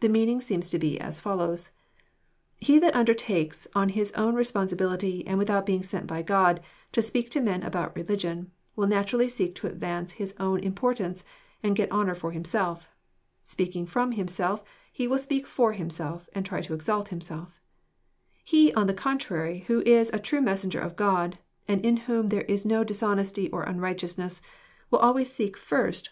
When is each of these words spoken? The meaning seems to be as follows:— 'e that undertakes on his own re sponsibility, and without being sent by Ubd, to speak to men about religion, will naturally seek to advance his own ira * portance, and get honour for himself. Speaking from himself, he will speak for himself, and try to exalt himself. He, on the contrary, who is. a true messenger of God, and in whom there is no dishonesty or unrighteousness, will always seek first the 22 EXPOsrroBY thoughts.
The 0.00 0.08
meaning 0.10 0.42
seems 0.42 0.68
to 0.68 0.78
be 0.78 1.00
as 1.00 1.18
follows:— 1.18 1.70
'e 2.68 2.78
that 2.80 2.94
undertakes 2.94 3.66
on 3.74 3.88
his 3.88 4.12
own 4.12 4.34
re 4.34 4.44
sponsibility, 4.44 5.26
and 5.26 5.38
without 5.38 5.64
being 5.64 5.82
sent 5.82 6.06
by 6.06 6.22
Ubd, 6.22 6.58
to 6.92 7.00
speak 7.00 7.30
to 7.30 7.40
men 7.40 7.62
about 7.62 7.96
religion, 7.96 8.50
will 8.76 8.86
naturally 8.86 9.30
seek 9.30 9.54
to 9.54 9.66
advance 9.68 10.12
his 10.12 10.34
own 10.38 10.60
ira 10.62 10.72
* 10.74 10.74
portance, 10.74 11.24
and 11.62 11.74
get 11.74 11.90
honour 11.90 12.14
for 12.14 12.32
himself. 12.32 12.90
Speaking 13.44 13.86
from 13.86 14.12
himself, 14.12 14.62
he 14.92 15.08
will 15.08 15.16
speak 15.16 15.46
for 15.46 15.72
himself, 15.72 16.28
and 16.34 16.44
try 16.44 16.60
to 16.60 16.74
exalt 16.74 17.08
himself. 17.08 17.58
He, 18.44 18.74
on 18.74 18.86
the 18.86 18.92
contrary, 18.92 19.60
who 19.68 19.80
is. 19.86 20.10
a 20.12 20.18
true 20.18 20.42
messenger 20.42 20.80
of 20.80 20.96
God, 20.96 21.38
and 21.66 21.82
in 21.82 21.96
whom 21.96 22.28
there 22.28 22.42
is 22.42 22.66
no 22.66 22.84
dishonesty 22.84 23.48
or 23.48 23.62
unrighteousness, 23.62 24.42
will 24.90 24.98
always 24.98 25.32
seek 25.32 25.56
first 25.56 25.60
the 25.60 25.74
22 25.74 25.74
EXPOsrroBY 25.74 25.94
thoughts. 25.94 26.08